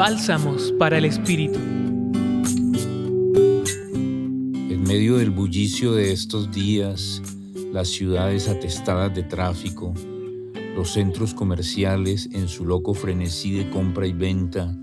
Bálsamos 0.00 0.72
para 0.78 0.96
el 0.96 1.04
Espíritu. 1.04 1.58
En 4.70 4.82
medio 4.82 5.18
del 5.18 5.28
bullicio 5.28 5.92
de 5.92 6.10
estos 6.10 6.50
días, 6.50 7.20
las 7.70 7.88
ciudades 7.88 8.48
atestadas 8.48 9.14
de 9.14 9.24
tráfico, 9.24 9.92
los 10.74 10.94
centros 10.94 11.34
comerciales 11.34 12.30
en 12.32 12.48
su 12.48 12.64
loco 12.64 12.94
frenesí 12.94 13.50
de 13.50 13.68
compra 13.68 14.06
y 14.06 14.14
venta, 14.14 14.74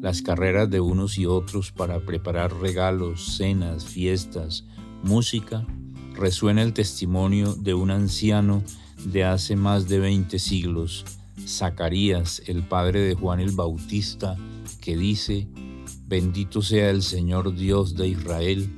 las 0.00 0.22
carreras 0.22 0.70
de 0.70 0.78
unos 0.78 1.18
y 1.18 1.26
otros 1.26 1.72
para 1.72 1.98
preparar 1.98 2.54
regalos, 2.54 3.34
cenas, 3.36 3.84
fiestas, 3.84 4.64
música, 5.02 5.66
resuena 6.14 6.62
el 6.62 6.72
testimonio 6.72 7.56
de 7.56 7.74
un 7.74 7.90
anciano 7.90 8.62
de 9.06 9.24
hace 9.24 9.56
más 9.56 9.88
de 9.88 9.98
20 9.98 10.38
siglos, 10.38 11.04
Zacarías, 11.48 12.40
el 12.46 12.62
padre 12.62 13.00
de 13.00 13.14
Juan 13.14 13.40
el 13.40 13.50
Bautista, 13.50 14.36
que 14.80 14.96
dice, 14.96 15.48
Bendito 16.12 16.60
sea 16.60 16.90
el 16.90 17.02
Señor 17.02 17.54
Dios 17.54 17.96
de 17.96 18.06
Israel, 18.06 18.68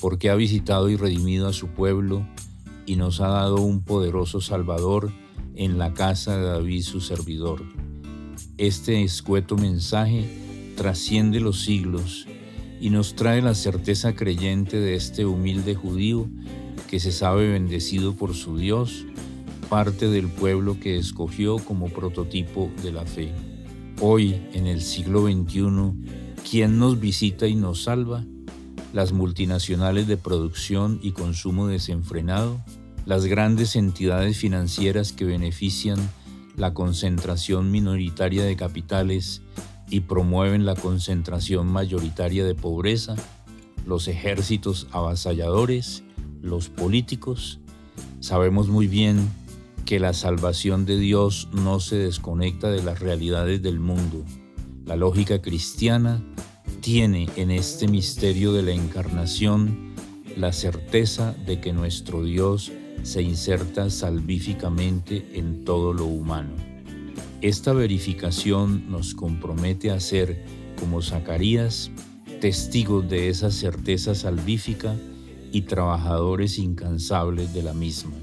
porque 0.00 0.30
ha 0.30 0.36
visitado 0.36 0.88
y 0.90 0.96
redimido 0.96 1.48
a 1.48 1.52
su 1.52 1.66
pueblo 1.66 2.24
y 2.86 2.94
nos 2.94 3.20
ha 3.20 3.26
dado 3.26 3.56
un 3.56 3.82
poderoso 3.82 4.40
Salvador 4.40 5.12
en 5.56 5.76
la 5.76 5.92
casa 5.92 6.36
de 6.36 6.44
David 6.44 6.82
su 6.82 7.00
servidor. 7.00 7.64
Este 8.58 9.02
escueto 9.02 9.56
mensaje 9.56 10.24
trasciende 10.76 11.40
los 11.40 11.62
siglos 11.62 12.28
y 12.80 12.90
nos 12.90 13.16
trae 13.16 13.42
la 13.42 13.54
certeza 13.54 14.14
creyente 14.14 14.78
de 14.78 14.94
este 14.94 15.26
humilde 15.26 15.74
judío 15.74 16.28
que 16.88 17.00
se 17.00 17.10
sabe 17.10 17.50
bendecido 17.50 18.14
por 18.14 18.34
su 18.34 18.56
Dios, 18.56 19.04
parte 19.68 20.08
del 20.08 20.28
pueblo 20.28 20.78
que 20.78 20.96
escogió 20.96 21.58
como 21.58 21.88
prototipo 21.88 22.70
de 22.84 22.92
la 22.92 23.04
fe. 23.04 23.32
Hoy, 24.00 24.40
en 24.52 24.66
el 24.66 24.82
siglo 24.82 25.22
XXI, 25.26 25.62
¿quién 26.50 26.78
nos 26.78 27.00
visita 27.00 27.46
y 27.46 27.54
nos 27.54 27.84
salva? 27.84 28.24
Las 28.92 29.12
multinacionales 29.12 30.06
de 30.06 30.16
producción 30.16 30.98
y 31.02 31.12
consumo 31.12 31.66
desenfrenado, 31.68 32.60
las 33.06 33.26
grandes 33.26 33.76
entidades 33.76 34.36
financieras 34.36 35.12
que 35.12 35.24
benefician 35.24 35.98
la 36.56 36.74
concentración 36.74 37.70
minoritaria 37.70 38.44
de 38.44 38.56
capitales 38.56 39.42
y 39.88 40.00
promueven 40.00 40.64
la 40.64 40.74
concentración 40.74 41.66
mayoritaria 41.68 42.44
de 42.44 42.54
pobreza, 42.54 43.14
los 43.86 44.08
ejércitos 44.08 44.86
avasalladores, 44.92 46.02
los 46.40 46.68
políticos. 46.68 47.60
Sabemos 48.20 48.68
muy 48.68 48.86
bien 48.86 49.30
que 49.92 50.00
la 50.00 50.14
salvación 50.14 50.86
de 50.86 50.98
Dios 50.98 51.50
no 51.52 51.78
se 51.78 51.96
desconecta 51.96 52.70
de 52.70 52.82
las 52.82 53.00
realidades 53.00 53.60
del 53.60 53.78
mundo. 53.78 54.24
La 54.86 54.96
lógica 54.96 55.42
cristiana 55.42 56.24
tiene 56.80 57.28
en 57.36 57.50
este 57.50 57.86
misterio 57.88 58.54
de 58.54 58.62
la 58.62 58.70
encarnación 58.70 59.92
la 60.34 60.54
certeza 60.54 61.34
de 61.44 61.60
que 61.60 61.74
nuestro 61.74 62.24
Dios 62.24 62.72
se 63.02 63.20
inserta 63.20 63.90
salvíficamente 63.90 65.28
en 65.34 65.62
todo 65.62 65.92
lo 65.92 66.06
humano. 66.06 66.54
Esta 67.42 67.74
verificación 67.74 68.90
nos 68.90 69.12
compromete 69.12 69.90
a 69.90 70.00
ser, 70.00 70.42
como 70.80 71.02
Zacarías, 71.02 71.90
testigos 72.40 73.06
de 73.10 73.28
esa 73.28 73.50
certeza 73.50 74.14
salvífica 74.14 74.96
y 75.52 75.60
trabajadores 75.60 76.58
incansables 76.58 77.52
de 77.52 77.62
la 77.62 77.74
misma. 77.74 78.14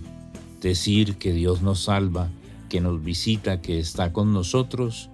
Decir 0.62 1.16
que 1.16 1.32
Dios 1.32 1.62
nos 1.62 1.84
salva, 1.84 2.30
que 2.70 2.82
nos 2.82 3.04
visita, 3.04 3.62
que 3.62 3.80
está 3.80 4.14
con 4.14 4.34
nosotros, 4.34 5.10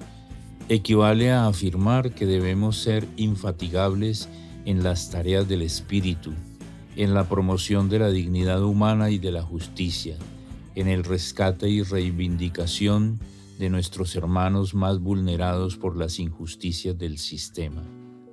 equivale 0.70 1.32
a 1.32 1.48
afirmar 1.48 2.14
que 2.14 2.26
debemos 2.26 2.78
ser 2.78 3.08
infatigables 3.18 4.30
en 4.66 4.84
las 4.84 5.12
tareas 5.12 5.48
del 5.48 5.62
Espíritu, 5.62 6.34
en 6.96 7.14
la 7.14 7.30
promoción 7.30 7.90
de 7.90 8.00
la 8.00 8.10
dignidad 8.10 8.64
humana 8.64 9.12
y 9.12 9.20
de 9.20 9.32
la 9.32 9.44
justicia, 9.44 10.18
en 10.74 10.88
el 10.88 11.04
rescate 11.04 11.70
y 11.70 11.84
reivindicación 11.84 13.20
de 13.60 13.70
nuestros 13.70 14.16
hermanos 14.16 14.74
más 14.74 15.00
vulnerados 15.00 15.78
por 15.78 15.96
las 15.96 16.20
injusticias 16.20 16.98
del 16.98 17.18
sistema. 17.18 17.84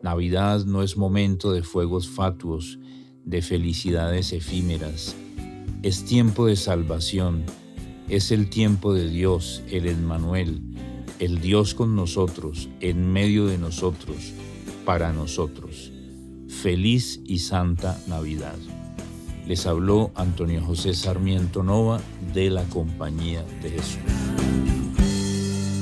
Navidad 0.03 0.65
no 0.65 0.83
es 0.83 0.97
momento 0.97 1.53
de 1.53 1.63
fuegos 1.63 2.09
fatuos, 2.09 2.79
de 3.25 3.41
felicidades 3.41 4.33
efímeras. 4.33 5.15
Es 5.83 6.05
tiempo 6.05 6.47
de 6.47 6.57
salvación, 6.57 7.45
es 8.09 8.31
el 8.31 8.51
tiempo 8.51 8.95
de 8.95 9.09
Dios, 9.09 9.63
el 9.71 9.87
Emmanuel, 9.87 10.61
el 11.19 11.41
Dios 11.41 11.75
con 11.75 11.97
nosotros, 11.97 12.69
en 12.81 13.13
medio 13.13 13.47
de 13.47 13.59
nosotros, 13.59 14.33
para 14.85 15.13
nosotros 15.13 15.93
feliz 16.53 17.21
y 17.25 17.41
santa 17.41 17.99
Navidad. 18.07 18.55
Les 19.47 19.67
habló 19.67 20.13
Antonio 20.15 20.63
José 20.63 20.95
Sarmiento 20.95 21.65
Nova 21.65 22.01
de 22.33 22.51
la 22.51 22.63
Compañía 22.65 23.43
de 23.63 23.71
Jesús. 23.71 23.99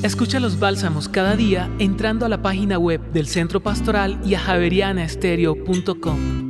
Escucha 0.02 0.40
los 0.40 0.58
bálsamos 0.58 1.10
cada 1.10 1.36
día 1.36 1.70
entrando 1.78 2.24
a 2.24 2.30
la 2.30 2.40
página 2.40 2.78
web 2.78 3.12
del 3.12 3.26
Centro 3.26 3.60
Pastoral 3.60 4.18
y 4.24 4.32
a 4.34 4.40
javerianaestereo.com. 4.40 6.49